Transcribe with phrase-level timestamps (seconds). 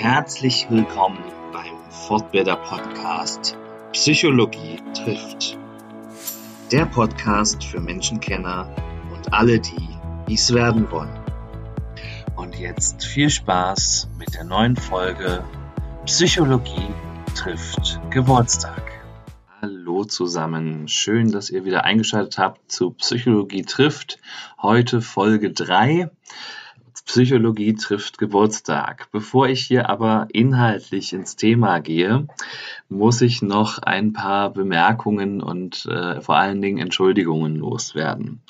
[0.00, 1.18] Herzlich willkommen
[1.52, 3.58] beim Fortbilder Podcast
[3.90, 5.58] Psychologie trifft.
[6.70, 8.72] Der Podcast für Menschenkenner
[9.12, 9.88] und alle, die
[10.28, 11.18] dies werden wollen.
[12.36, 15.42] Und jetzt viel Spaß mit der neuen Folge
[16.06, 16.94] Psychologie
[17.34, 18.92] trifft Geburtstag.
[19.60, 24.20] Hallo zusammen, schön, dass ihr wieder eingeschaltet habt zu Psychologie trifft.
[24.62, 26.08] Heute Folge 3.
[27.08, 29.08] Psychologie trifft Geburtstag.
[29.12, 32.28] Bevor ich hier aber inhaltlich ins Thema gehe,
[32.90, 38.42] muss ich noch ein paar Bemerkungen und äh, vor allen Dingen Entschuldigungen loswerden.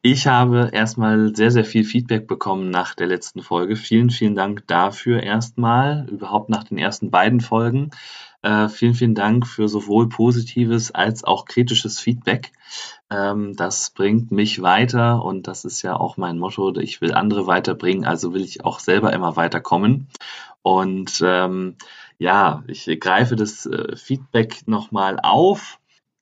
[0.00, 3.74] Ich habe erstmal sehr, sehr viel Feedback bekommen nach der letzten Folge.
[3.74, 7.90] Vielen, vielen Dank dafür erstmal, überhaupt nach den ersten beiden Folgen.
[8.44, 12.52] Äh, vielen, vielen Dank für sowohl positives als auch kritisches Feedback.
[13.08, 16.76] Ähm, das bringt mich weiter und das ist ja auch mein Motto.
[16.76, 20.08] Ich will andere weiterbringen, also will ich auch selber immer weiterkommen.
[20.60, 21.76] Und ähm,
[22.18, 25.80] ja, ich greife das äh, Feedback nochmal auf.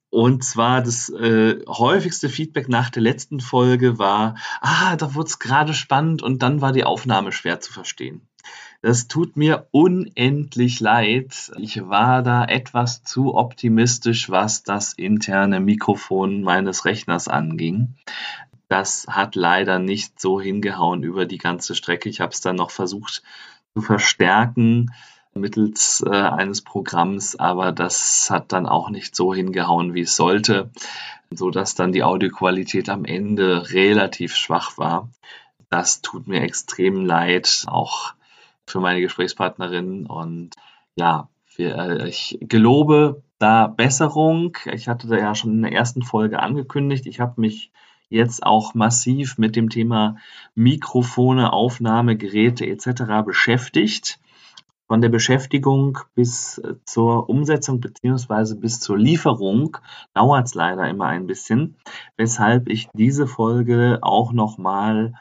[0.08, 5.40] Und zwar das äh, häufigste Feedback nach der letzten Folge war, ah, da wurde es
[5.40, 8.28] gerade spannend und dann war die Aufnahme schwer zu verstehen.
[8.82, 11.52] Das tut mir unendlich leid.
[11.56, 17.94] Ich war da etwas zu optimistisch, was das interne Mikrofon meines Rechners anging.
[18.68, 22.08] Das hat leider nicht so hingehauen über die ganze Strecke.
[22.08, 23.22] Ich habe es dann noch versucht
[23.72, 24.90] zu verstärken
[25.34, 30.70] mittels äh, eines Programms, aber das hat dann auch nicht so hingehauen, wie es sollte,
[31.30, 35.08] so dass dann die Audioqualität am Ende relativ schwach war.
[35.70, 37.64] Das tut mir extrem leid.
[37.66, 38.14] Auch
[38.72, 40.06] für meine Gesprächspartnerin.
[40.06, 40.56] Und
[40.96, 44.56] ja, wir, äh, ich gelobe da Besserung.
[44.72, 47.06] Ich hatte da ja schon in der ersten Folge angekündigt.
[47.06, 47.70] Ich habe mich
[48.08, 50.16] jetzt auch massiv mit dem Thema
[50.54, 53.24] Mikrofone, Aufnahmegeräte etc.
[53.24, 54.18] beschäftigt.
[54.86, 59.78] Von der Beschäftigung bis äh, zur Umsetzung beziehungsweise bis zur Lieferung
[60.12, 61.76] dauert es leider immer ein bisschen,
[62.16, 65.14] weshalb ich diese Folge auch nochmal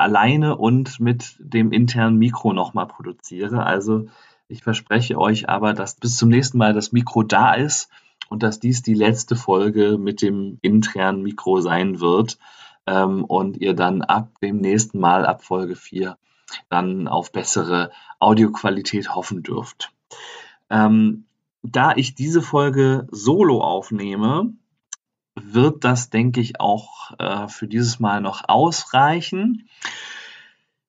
[0.00, 3.64] alleine und mit dem internen Mikro nochmal produziere.
[3.64, 4.06] Also
[4.48, 7.88] ich verspreche euch aber, dass bis zum nächsten Mal das Mikro da ist
[8.28, 12.38] und dass dies die letzte Folge mit dem internen Mikro sein wird
[12.86, 16.16] ähm, und ihr dann ab dem nächsten Mal, ab Folge 4,
[16.68, 19.92] dann auf bessere Audioqualität hoffen dürft.
[20.70, 21.24] Ähm,
[21.62, 24.52] da ich diese Folge solo aufnehme,
[25.52, 29.68] wird das, denke ich, auch äh, für dieses Mal noch ausreichen.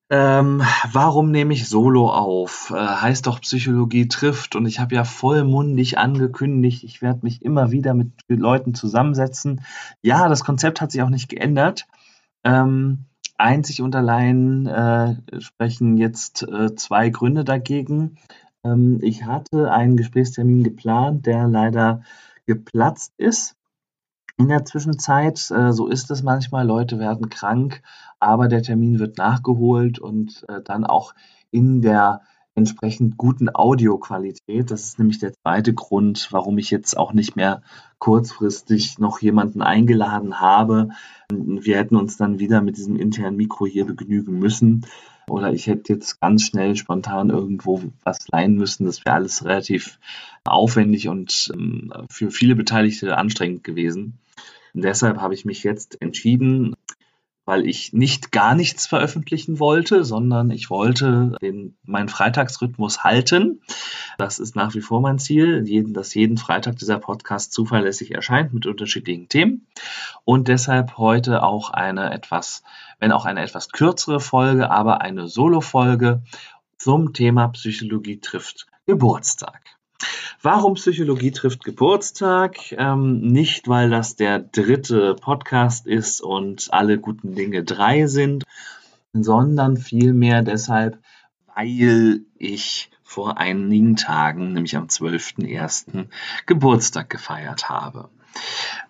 [0.10, 0.64] Ähm,
[0.94, 2.72] warum nehme ich Solo auf?
[2.74, 7.72] Äh, heißt doch Psychologie trifft und ich habe ja vollmundig angekündigt, ich werde mich immer
[7.72, 9.62] wieder mit Leuten zusammensetzen.
[10.02, 11.88] Ja, das Konzept hat sich auch nicht geändert.
[12.46, 13.06] Ähm,
[13.38, 18.18] einzig und allein äh, sprechen jetzt äh, zwei Gründe dagegen.
[18.64, 22.04] Ähm, ich hatte einen Gesprächstermin geplant, der leider
[22.46, 23.57] geplatzt ist.
[24.40, 27.82] In der Zwischenzeit, äh, so ist es manchmal, Leute werden krank,
[28.20, 31.16] aber der Termin wird nachgeholt und äh, dann auch
[31.50, 32.22] in der
[32.54, 34.70] entsprechend guten Audioqualität.
[34.70, 37.62] Das ist nämlich der zweite Grund, warum ich jetzt auch nicht mehr
[38.00, 40.90] kurzfristig noch jemanden eingeladen habe.
[41.32, 44.86] Wir hätten uns dann wieder mit diesem internen Mikro hier begnügen müssen.
[45.30, 48.86] Oder ich hätte jetzt ganz schnell spontan irgendwo was leihen müssen.
[48.86, 50.00] Das wäre alles relativ
[50.46, 54.20] aufwendig und ähm, für viele Beteiligte anstrengend gewesen.
[54.74, 56.76] Und deshalb habe ich mich jetzt entschieden,
[57.48, 63.62] weil ich nicht gar nichts veröffentlichen wollte, sondern ich wollte den, meinen Freitagsrhythmus halten.
[64.18, 68.54] Das ist nach wie vor mein Ziel, jeden, dass jeden Freitag dieser Podcast zuverlässig erscheint
[68.54, 69.66] mit unterschiedlichen Themen.
[70.26, 72.64] Und deshalb heute auch eine etwas,
[73.00, 76.24] wenn auch eine etwas kürzere Folge, aber eine Solo-Folge
[76.78, 79.77] zum Thema Psychologie trifft Geburtstag.
[80.42, 82.72] Warum Psychologie trifft Geburtstag?
[82.72, 88.44] Ähm, nicht, weil das der dritte Podcast ist und alle guten Dinge drei sind,
[89.14, 91.00] sondern vielmehr deshalb,
[91.56, 96.08] weil ich vor einigen Tagen, nämlich am 12.01.,
[96.46, 98.10] Geburtstag gefeiert habe.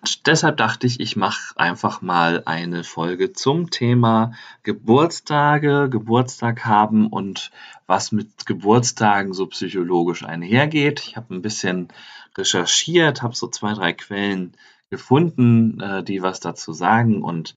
[0.00, 4.32] Und deshalb dachte ich, ich mache einfach mal eine Folge zum Thema
[4.62, 7.50] Geburtstage, Geburtstag haben und
[7.86, 11.00] was mit Geburtstagen so psychologisch einhergeht.
[11.00, 11.88] Ich habe ein bisschen
[12.36, 14.52] recherchiert, habe so zwei, drei Quellen
[14.90, 17.54] gefunden, äh, die was dazu sagen und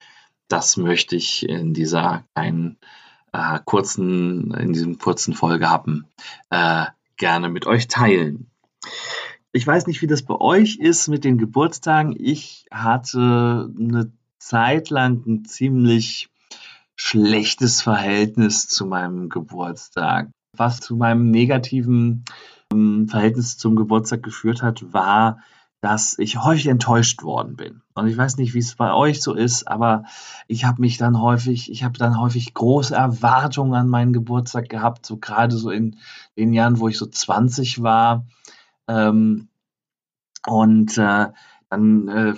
[0.48, 2.78] das möchte ich in dieser kleinen
[3.32, 6.08] äh, kurzen, in diesem kurzen Folge haben,
[6.50, 6.86] äh,
[7.18, 8.52] gerne mit euch teilen.
[9.54, 12.16] Ich weiß nicht, wie das bei euch ist mit den Geburtstagen.
[12.18, 16.30] Ich hatte eine Zeit lang ein ziemlich
[16.96, 20.30] schlechtes Verhältnis zu meinem Geburtstag.
[20.56, 22.26] was zu meinem negativen
[22.72, 25.40] ähm, Verhältnis zum Geburtstag geführt hat, war,
[25.82, 27.82] dass ich häufig enttäuscht worden bin.
[27.94, 30.04] Und ich weiß nicht, wie es bei euch so ist, aber
[30.48, 35.06] ich habe mich dann häufig, ich habe dann häufig große Erwartungen an meinen Geburtstag gehabt,
[35.06, 35.98] so gerade so in
[36.38, 38.26] den Jahren, wo ich so 20 war.
[38.92, 39.48] Ähm,
[40.48, 41.28] und äh,
[41.72, 42.34] dann äh,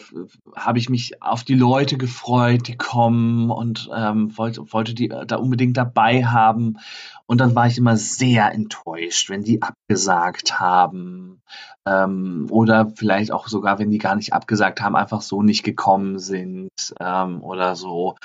[0.56, 5.38] habe ich mich auf die Leute gefreut, die kommen und ähm, wollte, wollte die da
[5.38, 6.78] unbedingt dabei haben.
[7.26, 11.42] Und dann war ich immer sehr enttäuscht, wenn die abgesagt haben
[11.88, 16.20] ähm, oder vielleicht auch sogar, wenn die gar nicht abgesagt haben, einfach so nicht gekommen
[16.20, 16.70] sind
[17.00, 18.16] ähm, oder so.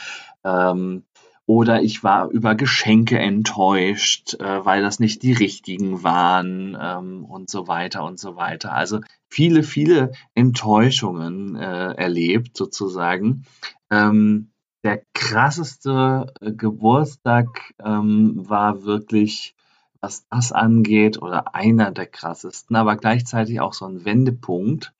[0.44, 1.04] Ähm,
[1.48, 7.48] oder ich war über Geschenke enttäuscht, äh, weil das nicht die richtigen waren ähm, und
[7.48, 8.74] so weiter und so weiter.
[8.74, 13.46] Also viele, viele Enttäuschungen äh, erlebt sozusagen.
[13.90, 14.50] Ähm,
[14.84, 17.48] der krasseste äh, Geburtstag
[17.82, 19.54] ähm, war wirklich,
[20.02, 24.92] was das angeht, oder einer der krassesten, aber gleichzeitig auch so ein Wendepunkt,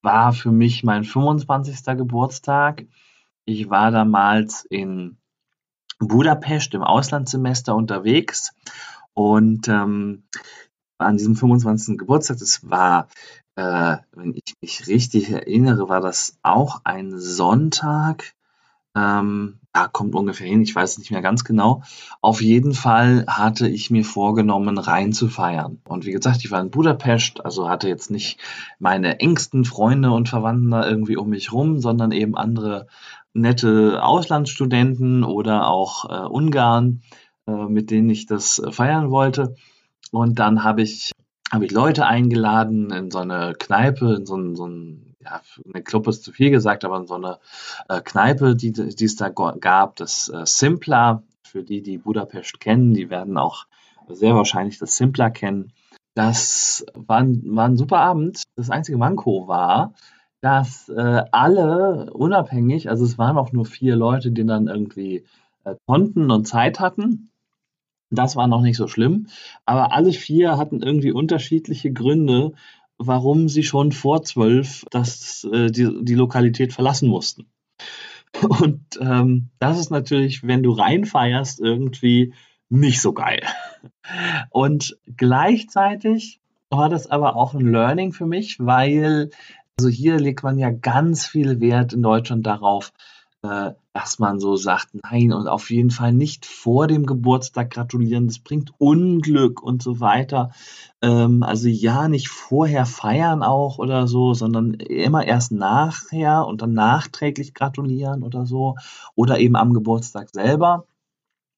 [0.00, 1.84] war für mich mein 25.
[1.96, 2.86] Geburtstag.
[3.46, 5.17] Ich war damals in
[5.98, 8.52] Budapest im Auslandssemester unterwegs
[9.14, 10.22] und ähm,
[10.98, 11.98] an diesem 25.
[11.98, 13.08] Geburtstag, das war,
[13.56, 18.34] äh, wenn ich mich richtig erinnere, war das auch ein Sonntag.
[18.96, 21.82] Ähm, ja, kommt ungefähr hin, ich weiß es nicht mehr ganz genau.
[22.20, 25.80] Auf jeden Fall hatte ich mir vorgenommen, rein zu feiern.
[25.86, 28.40] Und wie gesagt, ich war in Budapest, also hatte jetzt nicht
[28.80, 32.88] meine engsten Freunde und Verwandten da irgendwie um mich rum, sondern eben andere
[33.32, 37.02] nette Auslandsstudenten oder auch äh, Ungarn,
[37.46, 39.54] äh, mit denen ich das äh, feiern wollte.
[40.10, 41.12] Und dann habe ich,
[41.50, 45.42] hab ich Leute eingeladen in so eine Kneipe, in so ein, so ein ja,
[45.72, 47.38] eine Club ist zu viel gesagt, aber in so eine
[47.88, 51.22] äh, Kneipe, die, die es da gab, das äh, Simpler.
[51.44, 53.66] Für die, die Budapest kennen, die werden auch
[54.08, 55.72] sehr wahrscheinlich das Simpler kennen.
[56.14, 58.42] Das war ein, war ein super Abend.
[58.56, 59.94] Das einzige Manko war,
[60.40, 65.24] dass äh, alle unabhängig, also es waren auch nur vier Leute, die dann irgendwie
[65.64, 67.30] äh, konnten und Zeit hatten.
[68.10, 69.26] Das war noch nicht so schlimm,
[69.66, 72.52] aber alle vier hatten irgendwie unterschiedliche Gründe,
[72.96, 77.46] warum sie schon vor zwölf das, äh, die, die Lokalität verlassen mussten.
[78.60, 82.32] Und ähm, das ist natürlich, wenn du reinfeierst, irgendwie
[82.68, 83.42] nicht so geil.
[84.50, 86.40] Und gleichzeitig
[86.70, 89.30] war das aber auch ein Learning für mich, weil
[89.78, 92.92] also hier legt man ja ganz viel Wert in Deutschland darauf,
[93.42, 98.26] äh, dass man so sagt, nein, und auf jeden Fall nicht vor dem Geburtstag gratulieren,
[98.26, 100.50] das bringt Unglück und so weiter.
[101.00, 106.74] Ähm, also ja, nicht vorher feiern auch oder so, sondern immer erst nachher und dann
[106.74, 108.74] nachträglich gratulieren oder so.
[109.14, 110.86] Oder eben am Geburtstag selber.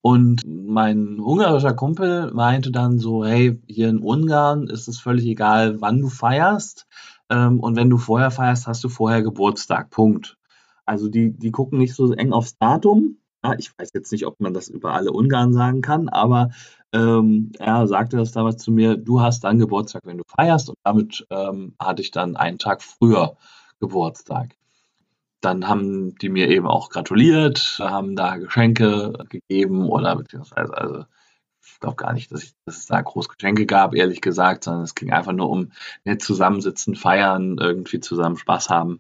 [0.03, 5.81] Und mein ungarischer Kumpel meinte dann so, hey, hier in Ungarn ist es völlig egal,
[5.81, 6.87] wann du feierst.
[7.31, 9.91] Ähm, und wenn du vorher feierst, hast du vorher Geburtstag.
[9.91, 10.37] Punkt.
[10.85, 13.19] Also die, die gucken nicht so eng aufs Datum.
[13.45, 16.51] Ja, ich weiß jetzt nicht, ob man das über alle Ungarn sagen kann, aber
[16.93, 20.69] ähm, er sagte das damals zu mir, du hast dann Geburtstag, wenn du feierst.
[20.69, 23.37] Und damit ähm, hatte ich dann einen Tag früher
[23.79, 24.57] Geburtstag.
[25.41, 31.05] Dann haben die mir eben auch gratuliert, haben da Geschenke gegeben oder beziehungsweise also
[31.63, 34.85] ich glaube gar nicht, dass, ich, dass es da groß Geschenke gab, ehrlich gesagt, sondern
[34.85, 35.73] es ging einfach nur um
[36.05, 38.99] nett zusammensitzen, feiern, irgendwie zusammen Spaß haben.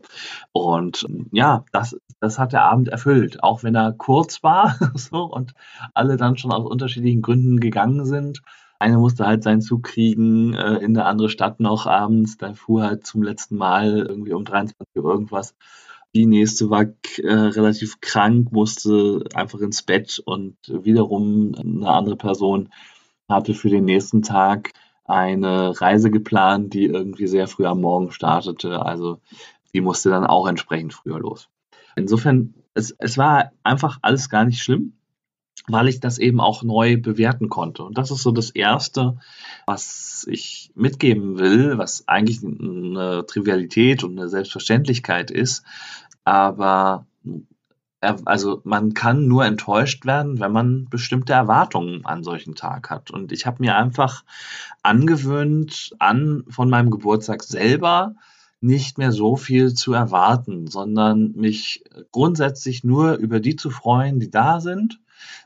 [0.52, 5.54] Und ja, das, das hat der Abend erfüllt, auch wenn er kurz war so, und
[5.94, 8.42] alle dann schon aus unterschiedlichen Gründen gegangen sind.
[8.78, 12.82] Eine musste halt seinen Zug kriegen äh, in eine andere Stadt noch abends, da fuhr
[12.84, 15.54] halt zum letzten Mal irgendwie um 23 Uhr irgendwas.
[16.14, 22.70] Die nächste war äh, relativ krank, musste einfach ins Bett und wiederum eine andere Person
[23.28, 24.72] hatte für den nächsten Tag
[25.04, 28.84] eine Reise geplant, die irgendwie sehr früh am Morgen startete.
[28.84, 29.20] Also
[29.72, 31.48] die musste dann auch entsprechend früher los.
[31.96, 34.99] Insofern, es, es war einfach alles gar nicht schlimm,
[35.68, 37.82] weil ich das eben auch neu bewerten konnte.
[37.82, 39.18] Und das ist so das Erste,
[39.66, 45.64] was ich mitgeben will, was eigentlich eine Trivialität und eine Selbstverständlichkeit ist,
[46.24, 47.06] aber
[48.00, 53.10] also man kann nur enttäuscht werden, wenn man bestimmte Erwartungen an solchen Tag hat.
[53.10, 54.24] Und ich habe mir einfach
[54.82, 58.14] angewöhnt, an von meinem Geburtstag selber
[58.60, 64.30] nicht mehr so viel zu erwarten, sondern mich grundsätzlich nur über die zu freuen, die
[64.30, 65.00] da sind,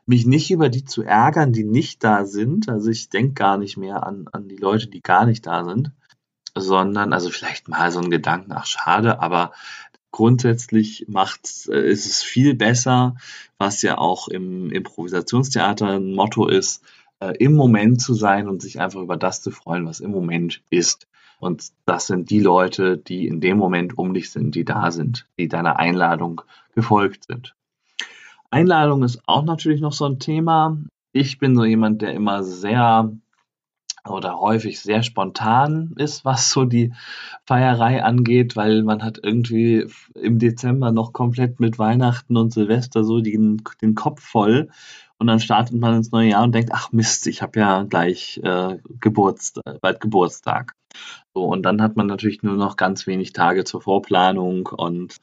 [0.07, 2.69] mich nicht über die zu ärgern, die nicht da sind.
[2.69, 5.93] Also ich denke gar nicht mehr an, an die Leute, die gar nicht da sind,
[6.57, 9.53] sondern also vielleicht mal so ein Gedanken, ach schade, aber
[10.11, 13.17] grundsätzlich macht, äh, ist es viel besser,
[13.59, 16.85] was ja auch im Improvisationstheater ein Motto ist,
[17.19, 20.63] äh, im Moment zu sein und sich einfach über das zu freuen, was im Moment
[20.71, 21.09] ist.
[21.39, 25.27] Und das sind die Leute, die in dem Moment um dich sind, die da sind,
[25.39, 26.43] die deiner Einladung
[26.75, 27.55] gefolgt sind.
[28.51, 30.79] Einladung ist auch natürlich noch so ein Thema.
[31.13, 33.13] Ich bin so jemand, der immer sehr
[34.09, 36.93] oder häufig sehr spontan ist, was so die
[37.47, 43.21] Feierei angeht, weil man hat irgendwie im Dezember noch komplett mit Weihnachten und Silvester so
[43.21, 44.69] den, den Kopf voll
[45.19, 48.41] und dann startet man ins neue Jahr und denkt, ach Mist, ich habe ja gleich
[48.43, 50.75] äh, Geburtstag, bald Geburtstag.
[51.35, 55.17] So, und dann hat man natürlich nur noch ganz wenig Tage zur Vorplanung und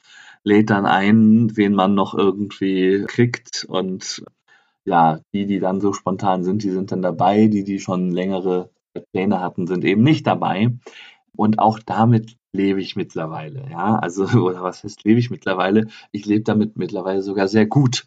[0.44, 4.24] lädt dann ein, wen man noch irgendwie kriegt und
[4.84, 8.70] ja, die, die dann so spontan sind, die sind dann dabei, die, die schon längere
[9.12, 10.70] Pläne hatten, sind eben nicht dabei.
[11.34, 15.86] Und auch damit lebe ich mittlerweile, ja, also, oder was heißt lebe ich mittlerweile?
[16.10, 18.06] Ich lebe damit mittlerweile sogar sehr gut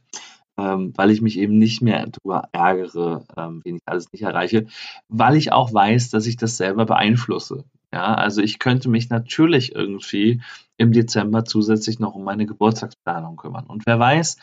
[0.58, 4.68] ähm, weil ich mich eben nicht mehr darüber ärgere, ähm, wen ich alles nicht erreiche,
[5.10, 7.66] weil ich auch weiß, dass ich das selber beeinflusse.
[7.92, 10.42] Ja, also ich könnte mich natürlich irgendwie
[10.78, 13.66] im Dezember zusätzlich noch um meine Geburtstagsplanung kümmern.
[13.68, 14.38] Und wer weiß,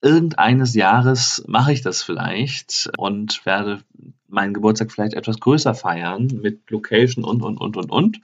[0.00, 3.80] irgendeines Jahres mache ich das vielleicht und werde
[4.28, 8.20] meinen Geburtstag vielleicht etwas größer feiern mit Location und, und, und, und, und.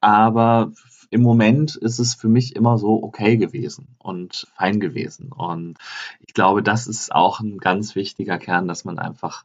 [0.00, 0.72] Aber
[1.10, 5.32] im Moment ist es für mich immer so okay gewesen und fein gewesen.
[5.32, 5.78] Und
[6.26, 9.44] ich glaube, das ist auch ein ganz wichtiger Kern, dass man einfach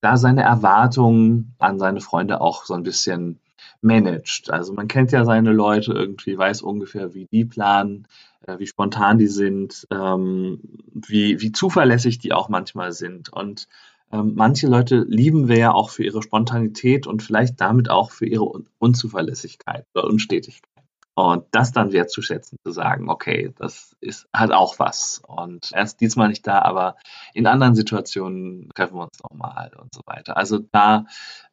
[0.00, 3.38] da seine Erwartungen an seine Freunde auch so ein bisschen
[3.80, 4.50] managt.
[4.50, 8.06] Also man kennt ja seine Leute irgendwie, weiß ungefähr, wie die planen,
[8.46, 10.60] äh, wie spontan die sind, ähm,
[10.92, 13.32] wie, wie zuverlässig die auch manchmal sind.
[13.32, 13.68] Und
[14.12, 18.26] ähm, manche Leute lieben wir ja auch für ihre Spontanität und vielleicht damit auch für
[18.26, 18.44] ihre
[18.78, 20.73] Unzuverlässigkeit oder Unstetigkeit.
[21.16, 25.22] Und das dann wertzuschätzen, zu sagen, okay, das ist, hat auch was.
[25.26, 26.96] Und er ist diesmal nicht da, aber
[27.34, 30.36] in anderen Situationen treffen wir uns nochmal und so weiter.
[30.36, 31.06] Also da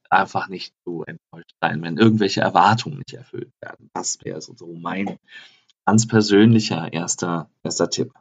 [0.09, 3.89] einfach nicht zu enttäuscht sein, wenn irgendwelche Erwartungen nicht erfüllt werden.
[3.93, 5.17] Das wäre so, so mein
[5.85, 8.13] ganz persönlicher erster, erster Tipp.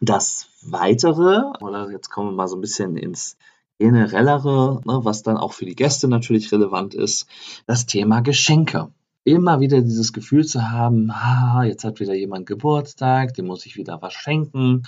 [0.00, 3.36] Das weitere, oder jetzt kommen wir mal so ein bisschen ins
[3.78, 7.28] generellere, ne, was dann auch für die Gäste natürlich relevant ist,
[7.66, 8.92] das Thema Geschenke
[9.24, 13.76] immer wieder dieses Gefühl zu haben, ah, jetzt hat wieder jemand Geburtstag, dem muss ich
[13.76, 14.82] wieder was schenken.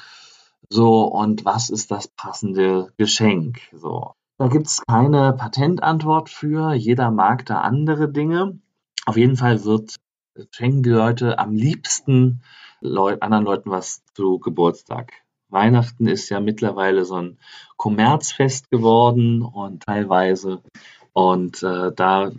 [0.68, 3.60] So, und was ist das passende Geschenk?
[3.72, 4.14] So.
[4.38, 6.72] Da gibt es keine Patentantwort für.
[6.72, 8.58] Jeder mag da andere Dinge.
[9.06, 9.96] Auf jeden Fall wird
[10.50, 12.42] schenken die Leute am liebsten
[12.80, 15.12] Leu anderen Leuten was zu Geburtstag.
[15.48, 17.38] Weihnachten ist ja mittlerweile so ein
[17.76, 20.62] Kommerzfest geworden und teilweise
[21.14, 22.32] und äh, da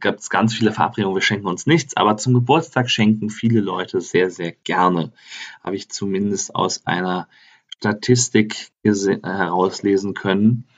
[0.00, 4.00] gibt es ganz viele Verabredungen, wir schenken uns nichts, aber zum Geburtstag schenken viele Leute
[4.00, 5.10] sehr, sehr gerne.
[5.64, 7.26] Habe ich zumindest aus einer
[7.76, 8.92] Statistik äh,
[9.24, 10.68] herauslesen können,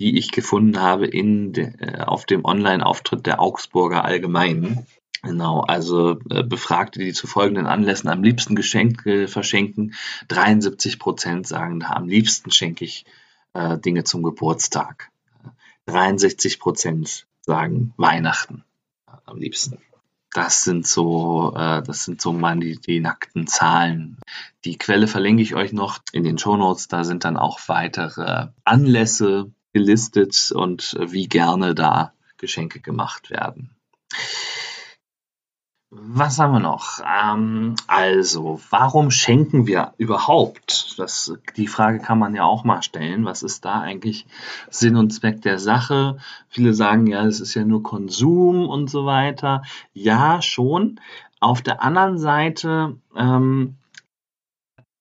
[0.00, 4.88] die ich gefunden habe in de, äh, auf dem Online-Auftritt der Augsburger Allgemeinen.
[5.22, 9.94] Genau, also äh, Befragte, die zu folgenden Anlässen am liebsten Geschenke verschenken,
[10.26, 13.04] 73 Prozent sagen, am liebsten schenke ich
[13.54, 15.12] äh, Dinge zum Geburtstag.
[15.86, 18.64] 63 Prozent sagen Weihnachten
[19.24, 19.78] am liebsten.
[20.32, 24.18] Das sind so, äh, das sind so mal die, die nackten Zahlen.
[24.64, 26.88] Die Quelle verlinke ich euch noch in den Show Notes.
[26.88, 33.70] Da sind dann auch weitere Anlässe gelistet und wie gerne da Geschenke gemacht werden.
[35.98, 37.00] Was haben wir noch?
[37.04, 40.94] Ähm, also, warum schenken wir überhaupt?
[40.98, 43.24] Das, die Frage kann man ja auch mal stellen.
[43.24, 44.26] Was ist da eigentlich
[44.68, 46.18] Sinn und Zweck der Sache?
[46.48, 49.62] Viele sagen ja, es ist ja nur Konsum und so weiter.
[49.94, 51.00] Ja, schon.
[51.40, 53.76] Auf der anderen Seite ähm,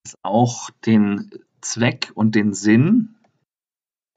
[0.06, 3.16] ist auch den Zweck und den Sinn,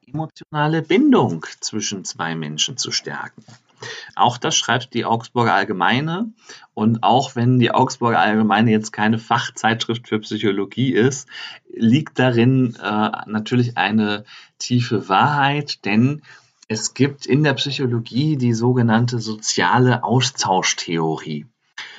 [0.07, 3.45] emotionale Bindung zwischen zwei Menschen zu stärken.
[4.15, 6.33] Auch das schreibt die Augsburger Allgemeine.
[6.75, 11.29] Und auch wenn die Augsburger Allgemeine jetzt keine Fachzeitschrift für Psychologie ist,
[11.73, 14.25] liegt darin äh, natürlich eine
[14.59, 16.23] tiefe Wahrheit, denn
[16.69, 21.47] es gibt in der Psychologie die sogenannte soziale Austauschtheorie.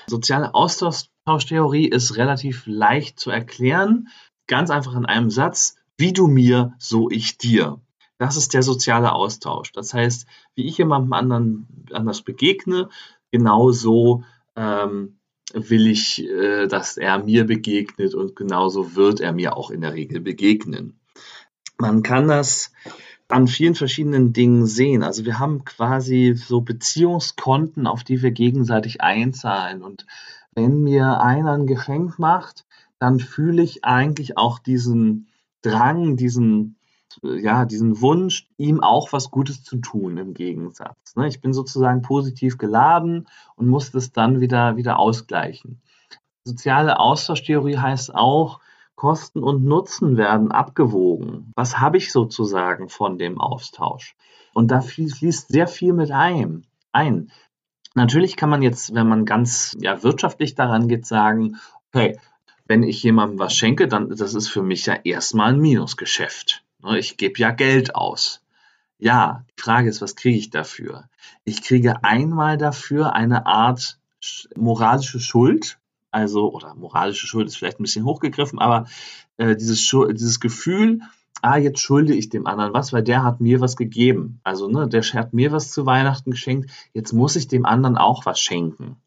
[0.05, 4.09] Soziale Austauschtheorie ist relativ leicht zu erklären,
[4.47, 7.81] ganz einfach in einem Satz, wie du mir, so ich dir.
[8.19, 9.71] Das ist der soziale Austausch.
[9.71, 12.89] Das heißt, wie ich jemandem anderen anders begegne,
[13.31, 14.23] genauso
[14.55, 15.19] ähm,
[15.53, 19.93] will ich, äh, dass er mir begegnet und genauso wird er mir auch in der
[19.93, 20.99] Regel begegnen.
[21.77, 22.73] Man kann das
[23.29, 25.01] an vielen verschiedenen Dingen sehen.
[25.01, 29.81] Also wir haben quasi so Beziehungskonten, auf die wir gegenseitig einzahlen.
[29.81, 30.05] Und
[30.53, 32.65] wenn mir einer ein Geschenk macht,
[32.99, 35.29] dann fühle ich eigentlich auch diesen
[35.61, 36.75] Drang, diesen
[37.23, 41.15] ja, diesen Wunsch, ihm auch was Gutes zu tun im Gegensatz.
[41.15, 41.27] Ne?
[41.27, 45.81] Ich bin sozusagen positiv geladen und muss das dann wieder, wieder ausgleichen.
[46.43, 48.59] Soziale Austauschtheorie heißt auch,
[48.95, 51.53] Kosten und Nutzen werden abgewogen.
[51.55, 54.15] Was habe ich sozusagen von dem Austausch?
[54.53, 56.65] Und da fließt sehr viel mit ein.
[56.91, 57.31] ein.
[57.95, 61.57] Natürlich kann man jetzt, wenn man ganz ja, wirtschaftlich daran geht, sagen,
[61.93, 62.19] okay,
[62.65, 66.63] wenn ich jemandem was schenke, dann das ist für mich ja erstmal ein Minusgeschäft.
[66.81, 68.41] Ne, ich gebe ja Geld aus.
[68.97, 71.09] Ja, die Frage ist, was kriege ich dafür?
[71.43, 73.99] Ich kriege einmal dafür eine Art
[74.55, 75.79] moralische Schuld,
[76.11, 78.87] also, oder moralische Schuld ist vielleicht ein bisschen hochgegriffen, aber
[79.37, 81.01] äh, dieses, dieses Gefühl,
[81.41, 84.39] ah, jetzt schulde ich dem anderen was, weil der hat mir was gegeben.
[84.43, 88.25] Also, ne, der hat mir was zu Weihnachten geschenkt, jetzt muss ich dem anderen auch
[88.25, 88.97] was schenken.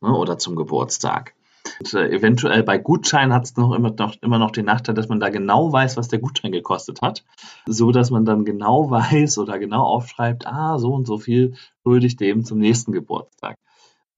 [0.00, 1.34] Ne, oder zum Geburtstag.
[1.78, 5.08] Und, äh, eventuell bei Gutscheinen hat es noch immer, noch immer noch den Nachteil, dass
[5.08, 7.24] man da genau weiß, was der Gutschein gekostet hat.
[7.66, 12.06] So dass man dann genau weiß oder genau aufschreibt, ah, so und so viel schulde
[12.06, 13.56] ich dem zum nächsten Geburtstag.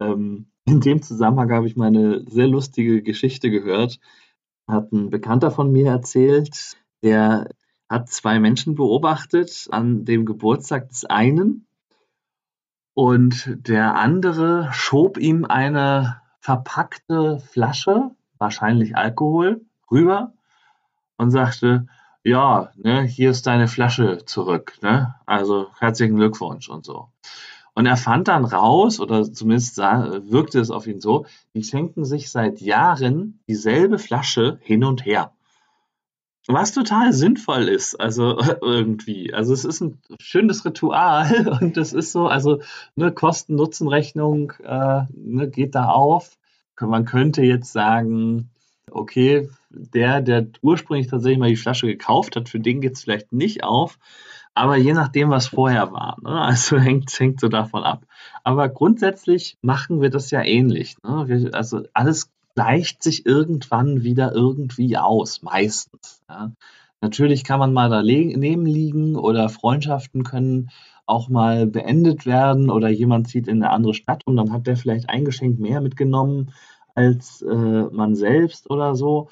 [0.00, 3.98] Ähm, in dem Zusammenhang habe ich mal eine sehr lustige Geschichte gehört.
[4.68, 7.48] Hat ein Bekannter von mir erzählt, der
[7.88, 11.66] hat zwei Menschen beobachtet an dem Geburtstag des einen
[12.94, 20.32] und der andere schob ihm eine verpackte Flasche, wahrscheinlich Alkohol, rüber
[21.16, 21.86] und sagte,
[22.24, 25.14] ja, ne, hier ist deine Flasche zurück, ne?
[25.24, 27.08] Also herzlichen Glückwunsch und so.
[27.74, 32.04] Und er fand dann raus, oder zumindest sah, wirkte es auf ihn so, die schenken
[32.04, 35.32] sich seit Jahren dieselbe Flasche hin und her.
[36.48, 39.32] Was total sinnvoll ist, also irgendwie.
[39.32, 42.60] Also es ist ein schönes Ritual und das ist so, also
[42.96, 46.38] eine Kosten-Nutzen-Rechnung äh, ne, geht da auf.
[46.80, 48.50] Man könnte jetzt sagen,
[48.90, 53.32] okay, der, der ursprünglich tatsächlich mal die Flasche gekauft hat, für den geht es vielleicht
[53.32, 53.98] nicht auf.
[54.54, 56.18] Aber je nachdem, was vorher war.
[56.22, 56.30] Ne?
[56.42, 58.04] Also hängt, hängt so davon ab.
[58.42, 60.96] Aber grundsätzlich machen wir das ja ähnlich.
[61.02, 61.24] Ne?
[61.28, 66.22] Wir, also alles gleicht sich irgendwann wieder irgendwie aus, meistens.
[66.28, 66.52] Ja?
[67.00, 70.70] Natürlich kann man mal daneben liegen oder Freundschaften können
[71.06, 74.76] auch mal beendet werden oder jemand zieht in eine andere Stadt und dann hat der
[74.76, 76.52] vielleicht ein Geschenk mehr mitgenommen
[76.94, 79.28] als äh, man selbst oder so.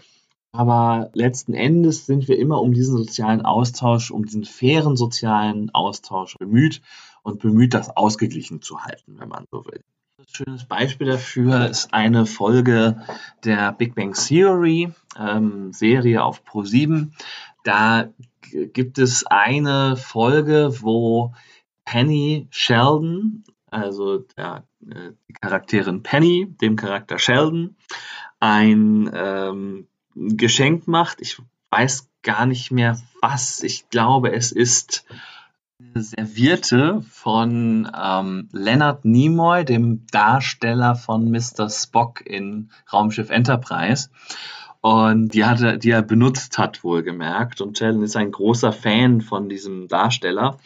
[0.52, 6.36] Aber letzten Endes sind wir immer um diesen sozialen Austausch, um diesen fairen sozialen Austausch
[6.38, 6.82] bemüht
[7.22, 9.84] und bemüht, das ausgeglichen zu halten, wenn man so will.
[10.20, 13.00] Ein schönes Beispiel dafür ist eine Folge
[13.42, 17.12] der Big Bang Theory, ähm, Serie auf Pro7.
[17.64, 18.10] Da
[18.50, 21.32] gibt es eine Folge, wo
[21.86, 27.76] Penny Sheldon, also der, äh, die Charakterin Penny, dem Charakter Sheldon,
[28.40, 31.22] ein ähm, Geschenk macht.
[31.22, 33.62] Ich weiß gar nicht mehr was.
[33.62, 35.06] Ich glaube, es ist
[35.94, 41.68] eine Servierte von ähm, Leonard Nimoy, dem Darsteller von Mr.
[41.70, 44.10] Spock in Raumschiff Enterprise.
[44.82, 47.60] Und die, hatte, die er benutzt hat, wohlgemerkt.
[47.60, 50.58] Und Sheldon ist ein großer Fan von diesem Darsteller.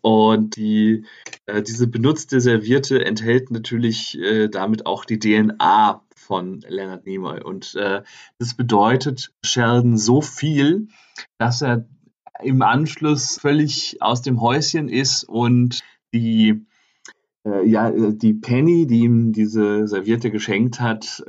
[0.00, 1.04] Und die,
[1.46, 7.40] äh, diese benutzte Serviette enthält natürlich äh, damit auch die DNA von Leonard Nimoy.
[7.40, 8.02] Und äh,
[8.38, 10.88] das bedeutet Sheldon so viel,
[11.38, 11.84] dass er
[12.44, 15.80] im Anschluss völlig aus dem Häuschen ist und
[16.12, 16.66] die,
[17.44, 21.24] äh, ja, die Penny, die ihm diese Serviette geschenkt hat,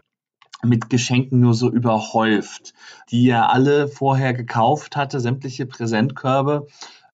[0.64, 2.74] mit Geschenken nur so überhäuft,
[3.12, 6.68] die er alle vorher gekauft hatte, sämtliche Präsentkörbe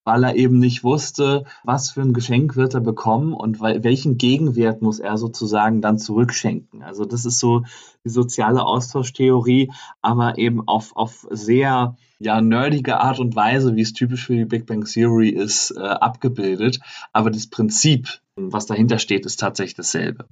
[0.04, 4.82] weil er eben nicht wusste, was für ein Geschenk wird er bekommen und welchen Gegenwert
[4.82, 6.82] muss er sozusagen dann zurückschenken.
[6.82, 7.64] Also das ist so
[8.04, 13.94] die soziale Austauschtheorie, aber eben auf, auf sehr ja, nerdige Art und Weise, wie es
[13.94, 16.78] typisch für die Big Bang Theory ist, äh, abgebildet.
[17.14, 20.26] Aber das Prinzip, was dahinter steht, ist tatsächlich dasselbe.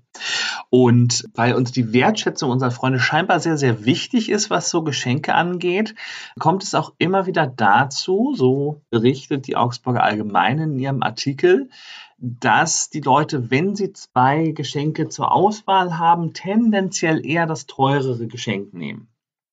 [0.68, 5.34] Und weil uns die Wertschätzung unserer Freunde scheinbar sehr, sehr wichtig ist, was so Geschenke
[5.34, 5.94] angeht,
[6.38, 11.70] kommt es auch immer wieder dazu, so berichtet die Augsburger Allgemeine in ihrem Artikel,
[12.18, 18.74] dass die Leute, wenn sie zwei Geschenke zur Auswahl haben, tendenziell eher das teurere Geschenk
[18.74, 19.08] nehmen.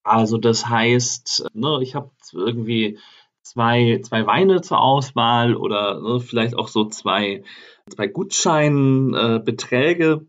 [0.05, 2.99] Also das heißt, ne, ich habe irgendwie
[3.41, 7.43] zwei, zwei Weine zur Auswahl oder ne, vielleicht auch so zwei,
[7.89, 10.05] zwei Gutscheinbeträge.
[10.05, 10.19] Äh,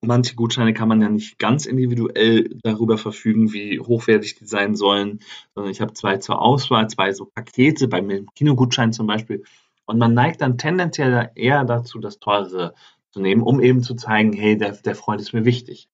[0.00, 5.18] Manche Gutscheine kann man ja nicht ganz individuell darüber verfügen, wie hochwertig die sein sollen,
[5.56, 9.42] sondern ich habe zwei zur Auswahl, zwei so Pakete, beim Kinogutschein zum Beispiel.
[9.86, 12.74] Und man neigt dann tendenziell eher dazu, das teure
[13.10, 15.88] zu nehmen, um eben zu zeigen, hey, der, der Freund ist mir wichtig.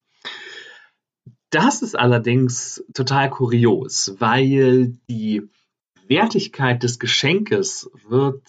[1.54, 5.42] Das ist allerdings total kurios, weil die
[6.08, 8.42] Wertigkeit des Geschenkes wird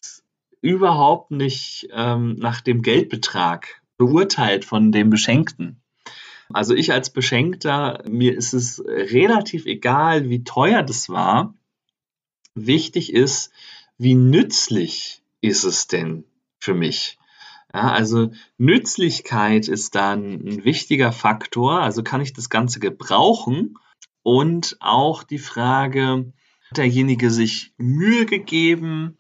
[0.62, 5.84] überhaupt nicht ähm, nach dem Geldbetrag beurteilt von dem Beschenkten.
[6.52, 11.54] Also ich als Beschenkter, mir ist es relativ egal, wie teuer das war.
[12.56, 13.52] Wichtig ist,
[14.00, 16.24] wie nützlich ist es denn
[16.58, 17.20] für mich?
[17.76, 21.82] Ja, also Nützlichkeit ist dann ein wichtiger Faktor.
[21.82, 23.78] Also kann ich das Ganze gebrauchen?
[24.24, 26.32] Und auch die Frage,
[26.70, 29.18] hat derjenige sich Mühe gegeben?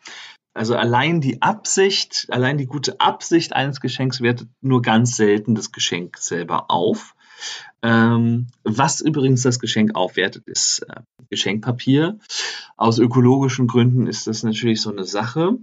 [0.53, 5.73] Also allein die Absicht, allein die gute Absicht eines Geschenks wertet nur ganz selten das
[5.73, 7.13] Geschenk selber auf.
[7.81, 12.19] Ähm, was übrigens das Geschenk aufwertet, ist äh, Geschenkpapier.
[12.77, 15.57] Aus ökologischen Gründen ist das natürlich so eine Sache.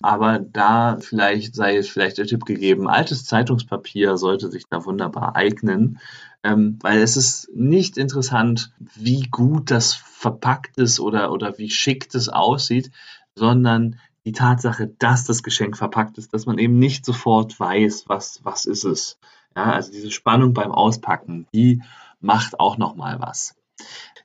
[0.00, 5.34] Aber da vielleicht sei es vielleicht der Tipp gegeben, altes Zeitungspapier sollte sich da wunderbar
[5.34, 5.98] eignen,
[6.44, 12.08] ähm, weil es ist nicht interessant, wie gut das verpackt ist oder, oder wie schick
[12.10, 12.92] das aussieht,
[13.34, 18.40] sondern die Tatsache, dass das Geschenk verpackt ist, dass man eben nicht sofort weiß, was,
[18.44, 19.18] was ist es.
[19.56, 21.82] Ja, also diese Spannung beim Auspacken, die
[22.20, 23.56] macht auch nochmal was.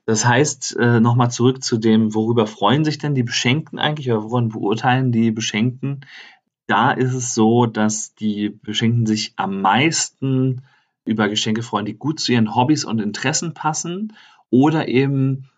[0.06, 4.22] Das heißt, äh, nochmal zurück zu dem, worüber freuen sich denn die Beschenkten eigentlich oder
[4.22, 6.04] woran beurteilen die Beschenkten?
[6.66, 10.62] Da ist es so, dass die Beschenkten sich am meisten
[11.04, 14.14] über Geschenke freuen, die gut zu ihren Hobbys und Interessen passen
[14.50, 15.50] oder eben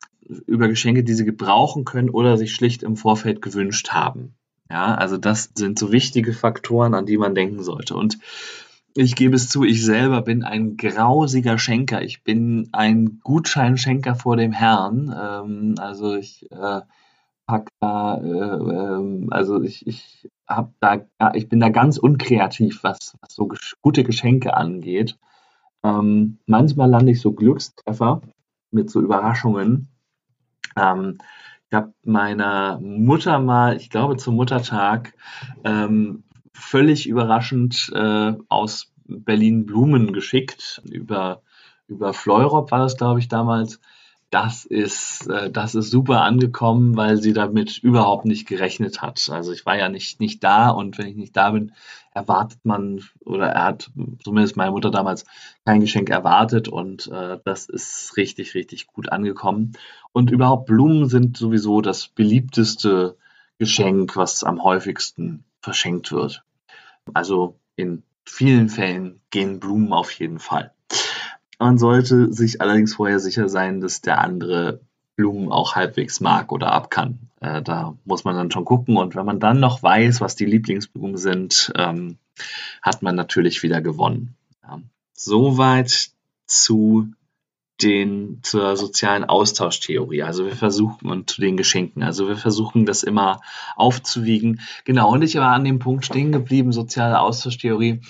[0.46, 4.34] über Geschenke, die sie gebrauchen können oder sich schlicht im Vorfeld gewünscht haben.
[4.70, 7.94] Ja, also das sind so wichtige Faktoren, an die man denken sollte.
[7.94, 8.18] Und
[8.96, 12.02] ich gebe es zu, ich selber bin ein grausiger Schenker.
[12.02, 15.14] Ich bin ein Gutscheinschenker vor dem Herrn.
[15.14, 16.80] Ähm, also ich äh,
[17.46, 23.16] pack da, äh, äh, also ich, ich hab da, ich bin da ganz unkreativ, was,
[23.20, 25.18] was so gesch gute Geschenke angeht.
[25.84, 28.22] Ähm, manchmal lande ich so Glückstreffer
[28.70, 29.88] mit so Überraschungen.
[30.76, 31.18] Ähm,
[31.68, 35.14] ich habe meiner Mutter mal, ich glaube zum Muttertag,
[35.64, 36.22] ähm,
[36.56, 40.82] völlig überraschend äh, aus Berlin Blumen geschickt.
[40.90, 41.42] Über,
[41.86, 43.80] über Fleurop war das, glaube ich, damals.
[44.30, 49.28] Das ist, äh, das ist super angekommen, weil sie damit überhaupt nicht gerechnet hat.
[49.30, 51.72] Also ich war ja nicht, nicht da und wenn ich nicht da bin,
[52.12, 53.90] erwartet man oder er hat
[54.24, 55.26] zumindest meine Mutter damals
[55.64, 59.72] kein Geschenk erwartet und äh, das ist richtig, richtig gut angekommen.
[60.12, 63.16] Und überhaupt Blumen sind sowieso das beliebteste
[63.58, 66.44] Geschenk, was am häufigsten verschenkt wird.
[67.12, 70.72] Also in vielen Fällen gehen Blumen auf jeden Fall.
[71.58, 74.80] Man sollte sich allerdings vorher sicher sein, dass der andere
[75.16, 77.18] Blumen auch halbwegs mag oder ab kann.
[77.40, 78.96] Äh, da muss man dann schon gucken.
[78.96, 82.18] Und wenn man dann noch weiß, was die Lieblingsblumen sind, ähm,
[82.80, 84.36] hat man natürlich wieder gewonnen.
[84.62, 84.80] Ja.
[85.14, 86.10] Soweit
[86.46, 87.08] zu
[87.82, 90.22] den, zur sozialen Austauschtheorie.
[90.22, 92.02] Also wir versuchen und zu den Geschenken.
[92.02, 93.40] Also wir versuchen das immer
[93.76, 94.60] aufzuwiegen.
[94.84, 95.12] Genau.
[95.12, 98.00] Und ich war an dem Punkt stehen geblieben, soziale Austauschtheorie.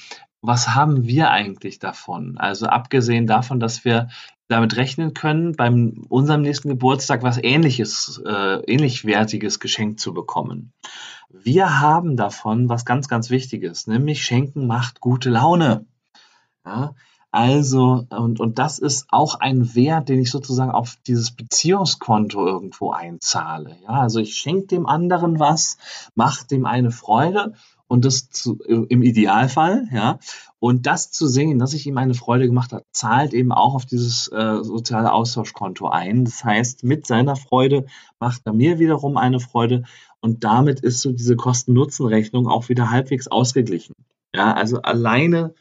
[0.41, 2.39] Was haben wir eigentlich davon?
[2.39, 4.09] Also abgesehen davon, dass wir
[4.49, 10.73] damit rechnen können, beim unserem nächsten Geburtstag was ähnliches, äh, ähnlichwertiges Geschenk zu bekommen.
[11.31, 15.87] Wir haben davon was ganz, ganz Wichtiges, nämlich Schenken macht gute Laune.
[16.65, 16.95] Ja,
[17.37, 22.93] also, und, und das ist auch ein Wert, den ich sozusagen auf dieses Beziehungskonto irgendwo
[22.93, 23.77] einzahle.
[23.83, 25.77] Ja, also ich schenke dem anderen was,
[26.15, 27.53] mache dem eine Freude
[27.89, 30.19] und das zu, im Idealfall, ja.
[30.61, 33.85] Und das zu sehen, dass ich ihm eine Freude gemacht habe, zahlt eben auch auf
[33.85, 36.25] dieses äh, soziale Austauschkonto ein.
[36.25, 37.85] Das heißt, mit seiner Freude
[38.19, 39.83] macht er mir wiederum eine Freude
[40.21, 43.95] und damit ist so diese Kosten-Nutzen-Rechnung auch wieder halbwegs ausgeglichen.
[44.35, 45.55] Ja, also alleine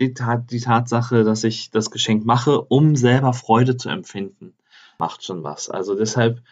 [0.00, 4.54] die, Tat, die Tatsache, dass ich das Geschenk mache, um selber Freude zu empfinden,
[4.98, 5.68] macht schon was.
[5.68, 6.42] Also deshalb,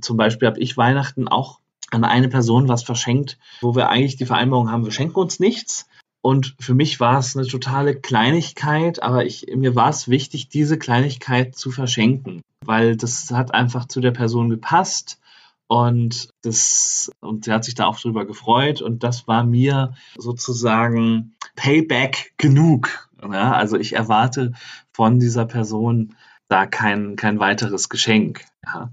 [0.00, 4.26] zum Beispiel habe ich Weihnachten auch an eine Person was verschenkt, wo wir eigentlich die
[4.26, 5.88] Vereinbarung haben, wir schenken uns nichts.
[6.20, 10.76] Und für mich war es eine totale Kleinigkeit, aber ich, mir war es wichtig, diese
[10.76, 15.20] Kleinigkeit zu verschenken, weil das hat einfach zu der Person gepasst
[15.68, 21.36] und das, und sie hat sich da auch drüber gefreut und das war mir sozusagen
[21.56, 23.08] Payback genug.
[23.20, 24.52] Ja, also ich erwarte
[24.92, 26.14] von dieser Person
[26.48, 28.92] da kein, kein weiteres Geschenk ja,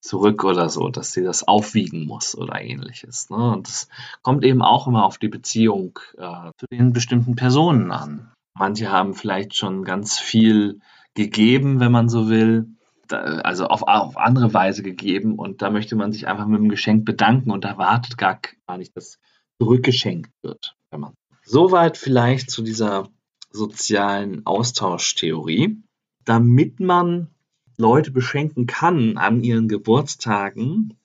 [0.00, 3.30] zurück oder so, dass sie das aufwiegen muss oder ähnliches.
[3.30, 3.52] Ne?
[3.52, 3.88] Und das
[4.22, 8.32] kommt eben auch immer auf die Beziehung äh, zu den bestimmten Personen an.
[8.54, 10.80] Manche haben vielleicht schon ganz viel
[11.14, 12.75] gegeben, wenn man so will,
[13.12, 17.04] also auf, auf andere Weise gegeben und da möchte man sich einfach mit dem Geschenk
[17.04, 19.18] bedanken und erwartet gar, gar nicht, dass
[19.58, 20.76] zurückgeschenkt wird.
[20.90, 21.14] Wenn man
[21.44, 23.08] Soweit vielleicht zu dieser
[23.56, 25.82] sozialen Austauschtheorie.
[26.24, 27.28] Damit man
[27.76, 30.98] Leute beschenken kann an ihren Geburtstagen,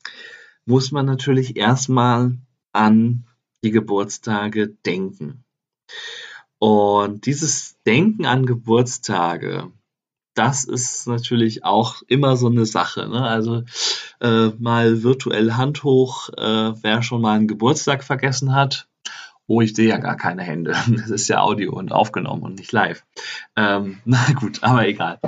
[0.65, 2.37] muss man natürlich erstmal
[2.71, 3.27] an
[3.63, 5.43] die Geburtstage denken.
[6.59, 9.71] Und dieses Denken an Geburtstage,
[10.33, 13.07] das ist natürlich auch immer so eine Sache.
[13.07, 13.21] Ne?
[13.21, 13.63] Also
[14.19, 18.87] äh, mal virtuell Hand hoch, äh, wer schon mal einen Geburtstag vergessen hat.
[19.47, 20.73] Oh, ich sehe ja gar keine Hände.
[20.87, 23.03] Das ist ja Audio und aufgenommen und nicht live.
[23.57, 25.19] Ähm, na gut, aber egal.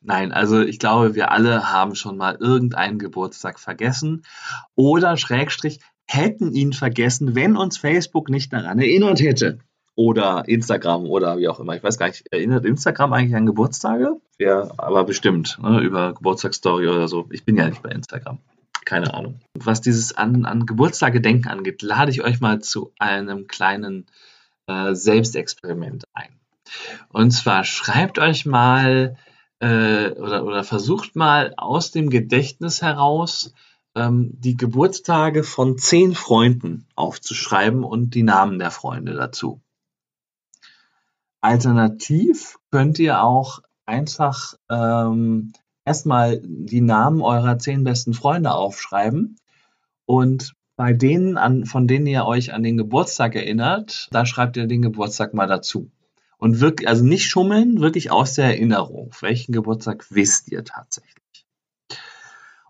[0.00, 4.22] Nein, also ich glaube, wir alle haben schon mal irgendeinen Geburtstag vergessen
[4.76, 9.58] oder Schrägstrich hätten ihn vergessen, wenn uns Facebook nicht daran erinnert hätte
[9.94, 11.76] oder Instagram oder wie auch immer.
[11.76, 14.16] Ich weiß gar nicht, erinnert Instagram eigentlich an Geburtstage?
[14.38, 17.28] Ja, aber bestimmt, ne, über Geburtstagsstory oder so.
[17.30, 18.38] Ich bin ja nicht bei Instagram.
[18.84, 19.40] Keine Ahnung.
[19.54, 24.06] Was dieses an, an Geburtstage denken angeht, lade ich euch mal zu einem kleinen
[24.66, 26.40] äh, Selbstexperiment ein.
[27.10, 29.16] Und zwar schreibt euch mal
[29.60, 33.54] äh, oder, oder versucht mal aus dem Gedächtnis heraus
[33.94, 39.60] ähm, die Geburtstage von zehn Freunden aufzuschreiben und die Namen der Freunde dazu.
[41.42, 45.52] Alternativ könnt ihr auch einfach ähm,
[45.84, 49.36] erstmal die Namen eurer zehn besten Freunde aufschreiben
[50.06, 54.66] und bei denen, an, von denen ihr euch an den Geburtstag erinnert, da schreibt ihr
[54.66, 55.90] den Geburtstag mal dazu.
[56.38, 59.12] Und wirklich, also nicht schummeln, wirklich aus der Erinnerung.
[59.20, 61.46] Welchen Geburtstag wisst ihr tatsächlich?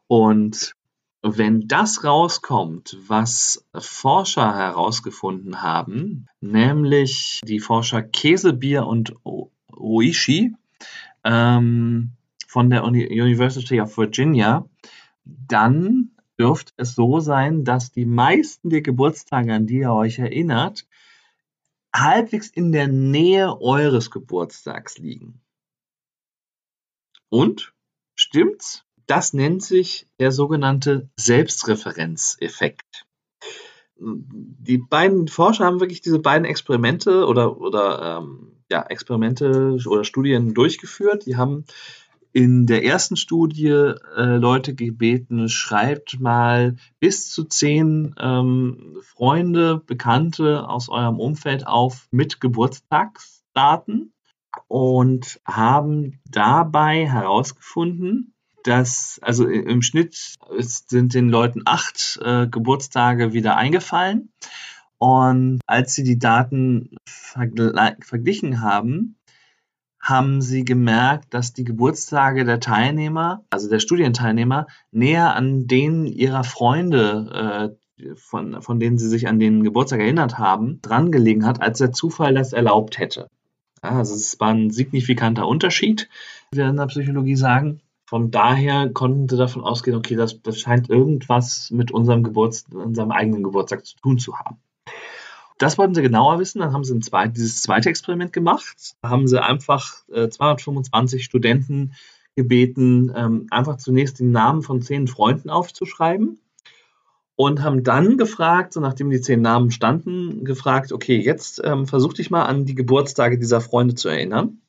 [0.08, 0.74] Und
[1.22, 9.14] wenn das rauskommt, was Forscher herausgefunden haben, nämlich die Forscher Käsebier und
[9.72, 10.54] Oishi
[11.22, 12.10] ähm,
[12.48, 14.66] von der University of Virginia,
[15.24, 20.86] dann dürfte es so sein, dass die meisten der Geburtstage, an die ihr euch erinnert,
[21.94, 25.40] halbwegs in der Nähe eures Geburtstags liegen.
[27.28, 27.72] Und?
[28.14, 28.84] Stimmt's?
[29.06, 33.06] Das nennt sich der sogenannte Selbstreferenzeffekt.
[33.96, 40.54] Die beiden Forscher haben wirklich diese beiden Experimente oder, oder ähm, ja, Experimente oder Studien
[40.54, 41.26] durchgeführt.
[41.26, 41.64] Die haben
[42.32, 50.68] in der ersten Studie äh, Leute gebeten, schreibt mal bis zu zehn ähm, Freunde, Bekannte
[50.68, 54.12] aus eurem Umfeld auf mit Geburtstagsdaten
[54.68, 58.31] und haben dabei herausgefunden,
[58.64, 64.30] dass, also im Schnitt sind den Leuten acht äh, Geburtstage wieder eingefallen.
[64.98, 69.16] Und als sie die Daten verglichen haben,
[70.00, 76.44] haben sie gemerkt, dass die Geburtstage der Teilnehmer, also der Studienteilnehmer, näher an denen ihrer
[76.44, 81.62] Freunde, äh, von, von denen sie sich an den Geburtstag erinnert haben, dran gelegen hat,
[81.62, 83.28] als der Zufall das erlaubt hätte.
[83.82, 86.08] Ja, also es war ein signifikanter Unterschied,
[86.50, 87.80] wie wir in der Psychologie sagen.
[88.12, 93.10] Von daher konnten sie davon ausgehen, okay, das, das scheint irgendwas mit unserem, Geburts-, unserem
[93.10, 94.58] eigenen Geburtstag zu tun zu haben.
[95.56, 96.58] Das wollten sie genauer wissen.
[96.58, 98.96] Dann haben sie ein zweit, dieses zweite Experiment gemacht.
[99.00, 101.94] Da haben sie einfach äh, 225 Studenten
[102.36, 106.38] gebeten, ähm, einfach zunächst den Namen von zehn Freunden aufzuschreiben
[107.34, 112.12] und haben dann gefragt, so nachdem die zehn Namen standen, gefragt, okay, jetzt ähm, versuch
[112.12, 114.60] dich mal an die Geburtstage dieser Freunde zu erinnern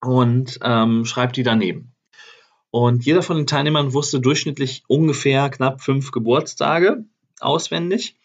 [0.00, 1.89] und ähm, schreib die daneben.
[2.70, 7.04] Und jeder von den Teilnehmern wusste durchschnittlich ungefähr knapp fünf Geburtstage
[7.40, 8.16] auswendig.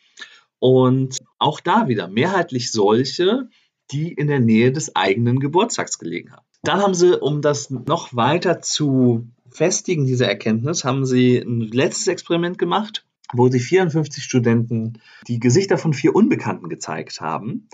[0.60, 3.50] Und auch da wieder mehrheitlich solche,
[3.92, 6.46] die in der Nähe des eigenen Geburtstags gelegen haben.
[6.64, 12.08] Dann haben sie, um das noch weiter zu festigen, diese Erkenntnis, haben sie ein letztes
[12.08, 17.68] Experiment gemacht, wo sie 54 Studenten die Gesichter von vier Unbekannten gezeigt haben.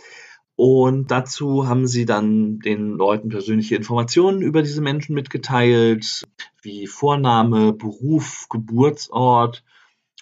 [0.56, 6.24] Und dazu haben sie dann den Leuten persönliche Informationen über diese Menschen mitgeteilt,
[6.62, 9.64] wie Vorname, Beruf, Geburtsort,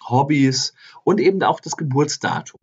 [0.08, 2.60] Hobbys und eben auch das Geburtsdatum.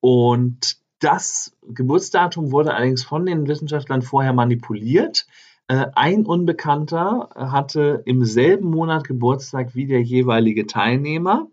[0.00, 5.26] Und das Geburtsdatum wurde allerdings von den Wissenschaftlern vorher manipuliert.
[5.68, 11.48] Äh, ein Unbekannter hatte im selben Monat Geburtstag wie der jeweilige Teilnehmer.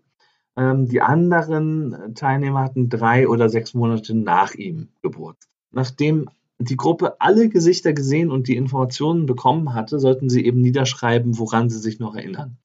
[0.56, 5.50] Ähm, die anderen Teilnehmer hatten drei oder sechs Monate nach ihm Geburtstag.
[5.72, 11.38] Nachdem die Gruppe alle Gesichter gesehen und die Informationen bekommen hatte, sollten sie eben niederschreiben,
[11.38, 12.56] woran sie sich noch erinnern.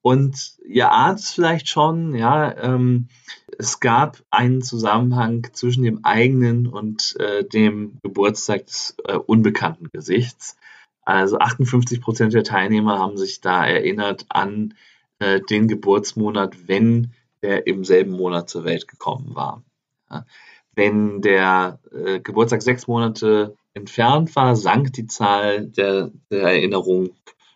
[0.00, 3.08] Und ihr ahnt es vielleicht schon, ja, ähm,
[3.58, 10.56] es gab einen Zusammenhang zwischen dem eigenen und äh, dem Geburtstag des äh, unbekannten Gesichts.
[11.04, 14.74] Also 58 Prozent der Teilnehmer haben sich da erinnert an
[15.20, 19.62] äh, den Geburtsmonat, wenn der im selben Monat zur Welt gekommen war.
[20.10, 20.24] Ja.
[20.74, 27.10] Wenn der äh, Geburtstag sechs Monate entfernt war, sank die Zahl der, der Erinnerung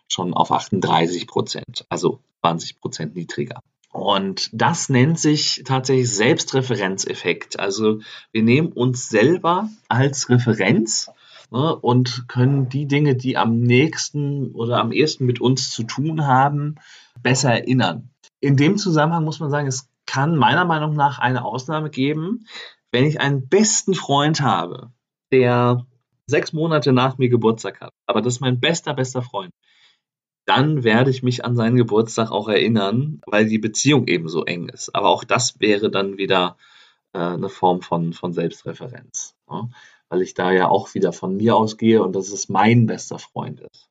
[0.07, 3.61] schon auf 38 Prozent, also 20 Prozent niedriger.
[3.91, 7.59] Und das nennt sich tatsächlich Selbstreferenzeffekt.
[7.59, 7.99] Also
[8.31, 11.09] wir nehmen uns selber als Referenz
[11.51, 16.27] ne, und können die Dinge, die am nächsten oder am ehesten mit uns zu tun
[16.27, 16.75] haben,
[17.23, 18.09] besser erinnern.
[18.39, 22.45] In dem Zusammenhang muss man sagen, es kann meiner Meinung nach eine Ausnahme geben,
[22.91, 24.91] wenn ich einen besten Freund habe,
[25.31, 25.85] der
[26.27, 29.51] sechs Monate nach mir Geburtstag hat, aber das ist mein bester, bester Freund
[30.47, 34.69] dann werde ich mich an seinen Geburtstag auch erinnern, weil die Beziehung eben so eng
[34.69, 34.95] ist.
[34.95, 36.57] Aber auch das wäre dann wieder
[37.13, 39.35] äh, eine Form von, von Selbstreferenz.
[39.51, 39.69] Ne?
[40.07, 43.59] Weil ich da ja auch wieder von mir ausgehe und dass es mein bester Freund
[43.59, 43.89] ist.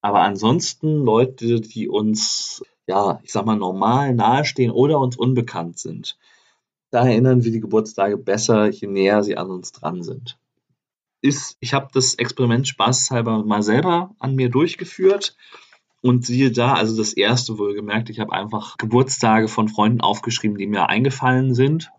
[0.00, 6.16] Aber ansonsten Leute, die uns, ja, ich sag mal, normal nahestehen oder uns unbekannt sind,
[6.90, 10.38] da erinnern wir die Geburtstage besser, je näher sie an uns dran sind.
[11.20, 15.36] Ist, ich habe das Experiment spaßhalber mal selber an mir durchgeführt
[16.00, 20.66] und siehe da, also das erste wohlgemerkt, ich habe einfach Geburtstage von Freunden aufgeschrieben, die
[20.66, 21.90] mir eingefallen sind.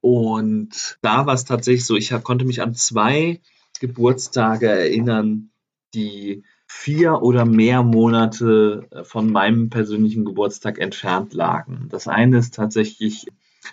[0.00, 3.40] Und da war es tatsächlich so, ich konnte mich an zwei
[3.80, 5.50] Geburtstage erinnern,
[5.92, 11.88] die vier oder mehr Monate äh, von meinem persönlichen Geburtstag entfernt lagen.
[11.90, 13.26] Das eine ist tatsächlich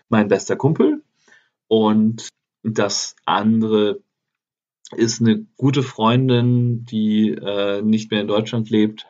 [0.10, 1.04] mein bester Kumpel
[1.68, 2.30] und
[2.64, 4.02] das andere
[4.96, 9.06] ist eine gute Freundin, die äh, nicht mehr in Deutschland lebt,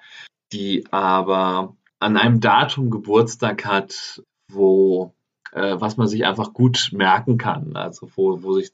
[0.52, 4.22] die aber an einem Datum Geburtstag hat,
[4.52, 5.16] wo
[5.54, 8.70] äh, was man sich einfach gut merken kann, also wo, wo sich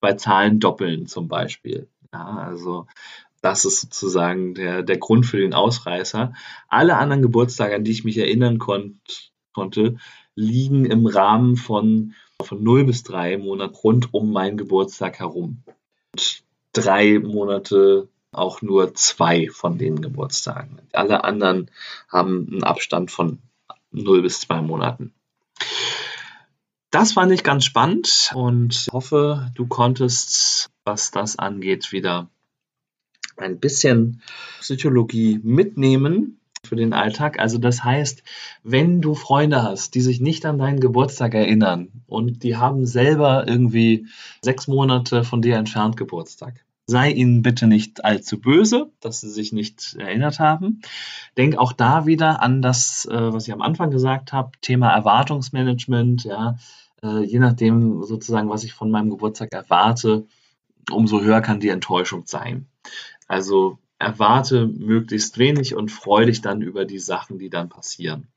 [0.00, 1.86] bei Zahlen doppeln zum Beispiel.
[2.14, 2.86] Ja, also
[3.44, 6.32] das ist sozusagen der, der Grund für den Ausreißer.
[6.68, 9.98] Alle anderen Geburtstage, an die ich mich erinnern konnt, konnte,
[10.34, 15.62] liegen im Rahmen von, von 0 bis 3 Monaten rund um meinen Geburtstag herum.
[16.12, 20.78] Und drei Monate auch nur zwei von den Geburtstagen.
[20.92, 21.70] Alle anderen
[22.08, 23.40] haben einen Abstand von
[23.90, 25.12] 0 bis 2 Monaten.
[26.90, 32.30] Das fand ich ganz spannend und hoffe, du konntest, was das angeht, wieder
[33.36, 34.22] ein bisschen
[34.60, 37.38] Psychologie mitnehmen für den Alltag.
[37.38, 38.22] Also das heißt,
[38.62, 43.46] wenn du Freunde hast, die sich nicht an deinen Geburtstag erinnern und die haben selber
[43.46, 44.06] irgendwie
[44.40, 49.52] sechs Monate von dir entfernt Geburtstag, sei ihnen bitte nicht allzu böse, dass sie sich
[49.52, 50.82] nicht erinnert haben.
[51.36, 56.24] Denk auch da wieder an das, äh, was ich am Anfang gesagt habe, Thema Erwartungsmanagement.
[56.24, 56.56] Ja,
[57.02, 60.26] äh, je nachdem sozusagen, was ich von meinem Geburtstag erwarte,
[60.90, 62.66] umso höher kann die Enttäuschung sein.
[63.26, 68.28] Also erwarte möglichst wenig und freue dich dann über die Sachen, die dann passieren.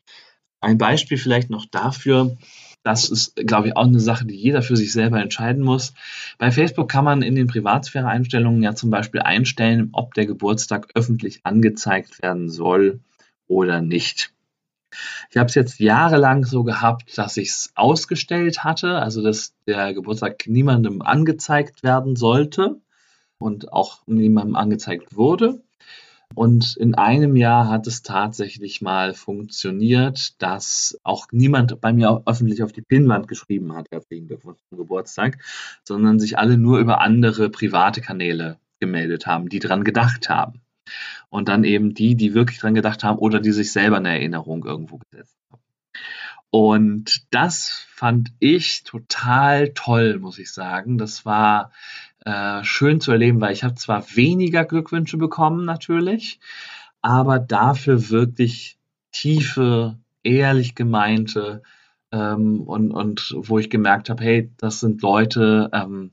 [0.59, 2.37] Ein Beispiel vielleicht noch dafür,
[2.83, 5.93] das ist, glaube ich, auch eine Sache, die jeder für sich selber entscheiden muss.
[6.37, 11.41] Bei Facebook kann man in den Privatsphäre-Einstellungen ja zum Beispiel einstellen, ob der Geburtstag öffentlich
[11.43, 13.01] angezeigt werden soll
[13.47, 14.31] oder nicht.
[15.29, 19.93] Ich habe es jetzt jahrelang so gehabt, dass ich es ausgestellt hatte, also dass der
[19.93, 22.79] Geburtstag niemandem angezeigt werden sollte
[23.39, 25.61] und auch niemandem angezeigt wurde.
[26.35, 32.63] Und in einem Jahr hat es tatsächlich mal funktioniert, dass auch niemand bei mir öffentlich
[32.63, 35.39] auf die Pinnwand geschrieben hat, herzlichen Glückwunsch zum Geburtstag,
[35.83, 40.61] sondern sich alle nur über andere private Kanäle gemeldet haben, die dran gedacht haben.
[41.29, 44.63] Und dann eben die, die wirklich dran gedacht haben oder die sich selber eine Erinnerung
[44.63, 45.61] irgendwo gesetzt haben.
[46.49, 50.97] Und das fand ich total toll, muss ich sagen.
[50.97, 51.71] Das war
[52.27, 56.41] äh, schön zu erleben, weil ich habe zwar weniger Glückwünsche bekommen natürlich,
[57.01, 58.77] aber dafür wirklich
[59.13, 61.63] tiefe, ehrlich gemeinte
[62.11, 66.11] ähm, und, und wo ich gemerkt habe, hey, das sind Leute, ähm,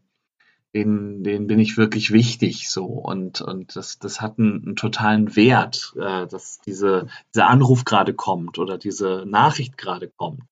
[0.73, 5.35] denen, denen bin ich wirklich wichtig so und, und das, das hat einen, einen totalen
[5.35, 10.45] Wert, äh, dass diese, dieser Anruf gerade kommt oder diese Nachricht gerade kommt.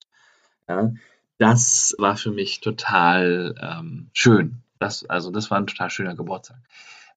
[0.68, 0.92] Ja,
[1.38, 4.62] das war für mich total ähm, schön.
[4.83, 6.59] Das, also das war ein total schöner Geburtstag.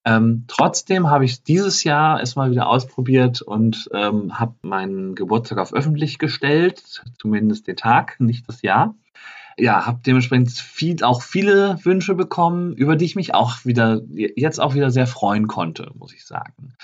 [0.06, 5.58] Ähm, trotzdem habe ich dieses Jahr es mal wieder ausprobiert und ähm, habe meinen Geburtstag
[5.58, 8.94] auf öffentlich gestellt, zumindest den Tag, nicht das Jahr.
[9.58, 14.60] Ja, habe dementsprechend viel, auch viele Wünsche bekommen, über die ich mich auch wieder jetzt
[14.60, 16.76] auch wieder sehr freuen konnte, muss ich sagen.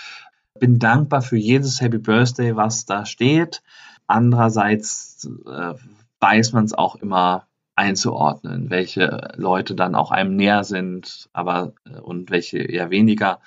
[0.60, 3.62] Bin dankbar für jedes Happy Birthday, was da steht.
[4.08, 5.74] Andererseits äh,
[6.22, 7.46] weiß man es auch immer
[7.76, 13.40] einzuordnen, welche Leute dann auch einem näher sind, aber äh, und welche eher weniger.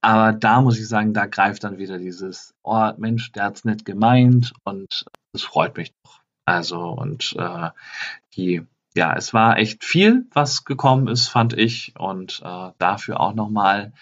[0.00, 3.84] Aber da muss ich sagen, da greift dann wieder dieses, oh Mensch, der hat's nicht
[3.84, 6.20] gemeint und es freut mich doch.
[6.44, 7.70] Also und äh,
[8.36, 13.34] die, ja, es war echt viel, was gekommen ist, fand ich und äh, dafür auch
[13.34, 13.92] nochmal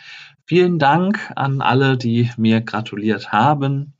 [0.44, 3.94] vielen Dank an alle, die mir gratuliert haben.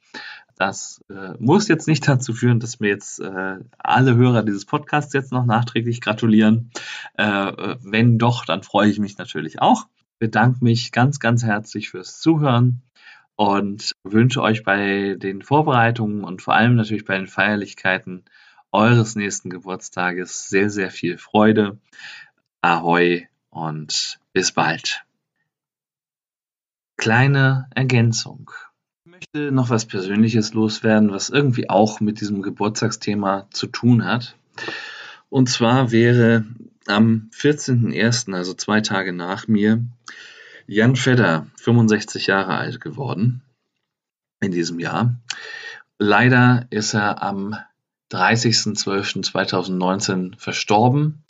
[0.62, 5.12] Das äh, muss jetzt nicht dazu führen, dass mir jetzt äh, alle Hörer dieses Podcasts
[5.12, 6.70] jetzt noch nachträglich gratulieren.
[7.18, 9.88] Äh, äh wenn doch, dann freue ich mich natürlich auch.
[10.20, 12.80] Bedanke mich ganz, ganz herzlich fürs Zuhören
[13.34, 18.24] und wünsche euch bei den Vorbereitungen und vor allem natürlich bei den Feierlichkeiten
[18.70, 21.80] eures nächsten Geburtstages sehr, sehr viel Freude.
[22.60, 25.02] Ahoi und bis bald.
[26.96, 28.52] Kleine Ergänzung
[29.04, 34.36] möchte noch was Persönliches loswerden, was irgendwie auch mit diesem Geburtstagsthema zu tun hat.
[35.28, 36.44] Und zwar wäre
[36.86, 39.84] am 14.01., also zwei Tage nach mir,
[40.66, 43.42] Jan Fedder 65 Jahre alt geworden
[44.40, 45.16] in diesem Jahr.
[45.98, 47.56] Leider ist er am
[48.12, 51.24] 30.12.2019 verstorben.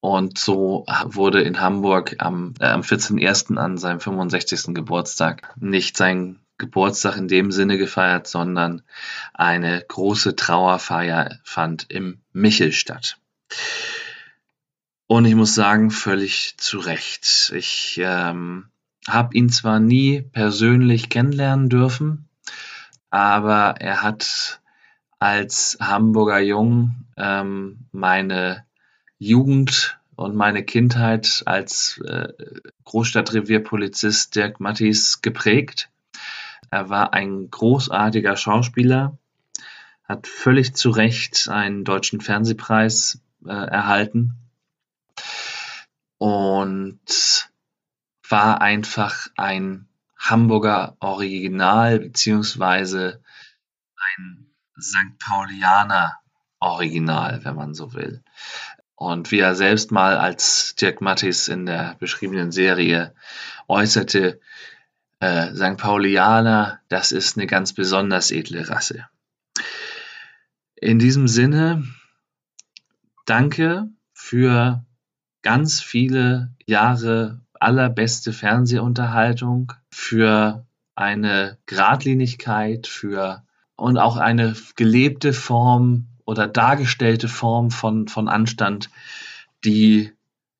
[0.00, 3.56] Und so wurde in Hamburg am, äh, am 14.01.
[3.56, 4.74] an seinem 65.
[4.74, 8.82] Geburtstag nicht sein Geburtstag in dem Sinne gefeiert, sondern
[9.34, 13.18] eine große Trauerfeier fand im Michel statt.
[15.06, 17.52] Und ich muss sagen, völlig zu Recht.
[17.54, 18.70] Ich ähm,
[19.06, 22.28] habe ihn zwar nie persönlich kennenlernen dürfen,
[23.10, 24.60] aber er hat
[25.18, 28.64] als Hamburger Jung ähm, meine
[29.18, 32.32] Jugend und meine Kindheit als äh,
[32.84, 35.90] Großstadtrevierpolizist Dirk Mattis geprägt.
[36.70, 39.18] Er war ein großartiger Schauspieler,
[40.04, 44.36] hat völlig zu Recht einen deutschen Fernsehpreis äh, erhalten
[46.18, 47.50] und
[48.28, 49.88] war einfach ein
[50.18, 53.22] Hamburger Original beziehungsweise
[54.16, 54.46] ein
[54.80, 55.18] St.
[55.18, 56.18] Paulianer
[56.60, 58.22] Original, wenn man so will.
[58.94, 63.14] Und wie er selbst mal als Dirk Mattis in der beschriebenen Serie
[63.68, 64.40] äußerte,
[65.20, 65.76] äh, St.
[65.76, 69.06] Paulianer, das ist eine ganz besonders edle Rasse.
[70.76, 71.84] In diesem Sinne,
[73.26, 74.84] danke für
[75.42, 83.42] ganz viele Jahre allerbeste Fernsehunterhaltung, für eine Gradlinigkeit, für
[83.76, 88.90] und auch eine gelebte Form oder dargestellte Form von, von Anstand,
[89.64, 90.12] die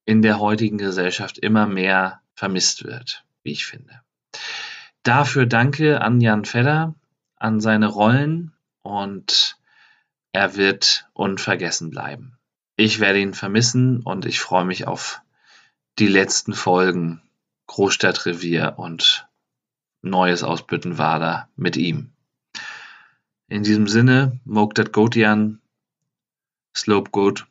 [0.05, 4.04] in der heutigen Gesellschaft immer mehr vermisst wird, wie ich finde.
[5.03, 6.95] Dafür danke an Jan Fedder,
[7.37, 9.57] an seine Rollen und
[10.33, 12.39] er wird unvergessen bleiben.
[12.77, 15.21] Ich werde ihn vermissen und ich freue mich auf
[15.99, 17.23] die letzten Folgen
[17.67, 19.29] Großstadtrevier und
[20.03, 22.13] Neues aus Büttenwader mit ihm.
[23.49, 25.61] In diesem Sinne, Mogdat Gotian,
[26.77, 27.47] Slope Good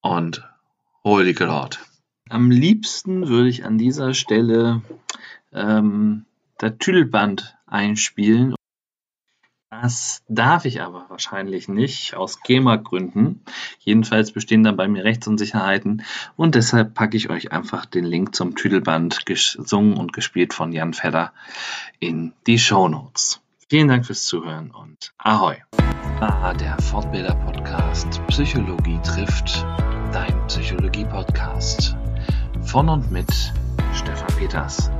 [0.00, 0.42] und
[1.04, 1.78] Holy God.
[2.28, 4.82] Am liebsten würde ich an dieser Stelle
[5.52, 6.26] ähm,
[6.58, 8.54] das Tüdelband einspielen.
[9.70, 13.42] Das darf ich aber wahrscheinlich nicht, aus GEMA-Gründen.
[13.78, 16.04] Jedenfalls bestehen dann bei mir Rechtsunsicherheiten
[16.36, 20.92] und deshalb packe ich euch einfach den Link zum Tüdelband, gesungen und gespielt von Jan
[20.92, 21.32] Fedder,
[22.00, 23.40] in die Show Notes.
[23.70, 25.56] Vielen Dank fürs Zuhören und Ahoi!
[26.20, 29.66] Ah, der Fortbilder-Podcast Psychologie trifft,
[30.12, 31.96] dein Psychologie-Podcast.
[32.60, 33.32] Von und mit
[33.94, 34.90] Stefan Peters.